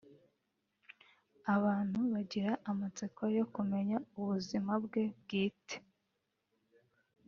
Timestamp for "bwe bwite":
4.83-5.77